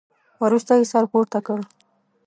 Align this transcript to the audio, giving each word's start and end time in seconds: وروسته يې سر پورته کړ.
وروسته 0.43 0.73
يې 0.79 0.85
سر 0.91 1.03
پورته 1.11 1.39
کړ. 1.47 1.59